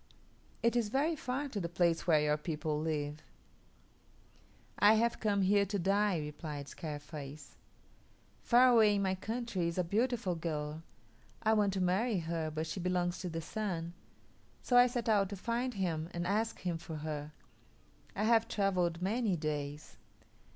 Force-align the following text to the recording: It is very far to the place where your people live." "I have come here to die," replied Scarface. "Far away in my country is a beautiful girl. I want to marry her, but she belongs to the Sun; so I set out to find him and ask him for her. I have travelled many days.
It 0.63 0.75
is 0.75 0.89
very 0.89 1.15
far 1.15 1.47
to 1.49 1.59
the 1.59 1.69
place 1.69 2.07
where 2.07 2.21
your 2.21 2.35
people 2.37 2.79
live." 2.81 3.19
"I 4.79 4.93
have 4.95 5.19
come 5.19 5.43
here 5.43 5.63
to 5.67 5.77
die," 5.77 6.17
replied 6.19 6.67
Scarface. 6.67 7.55
"Far 8.41 8.69
away 8.69 8.95
in 8.95 9.03
my 9.03 9.13
country 9.13 9.67
is 9.67 9.77
a 9.77 9.83
beautiful 9.83 10.33
girl. 10.33 10.81
I 11.43 11.53
want 11.53 11.73
to 11.73 11.81
marry 11.81 12.17
her, 12.17 12.49
but 12.49 12.65
she 12.65 12.79
belongs 12.79 13.19
to 13.19 13.29
the 13.29 13.41
Sun; 13.41 13.93
so 14.63 14.75
I 14.75 14.87
set 14.87 15.07
out 15.07 15.29
to 15.29 15.35
find 15.35 15.75
him 15.75 16.09
and 16.15 16.25
ask 16.25 16.57
him 16.61 16.79
for 16.79 16.95
her. 16.95 17.31
I 18.15 18.23
have 18.23 18.47
travelled 18.47 19.03
many 19.03 19.35
days. 19.35 19.97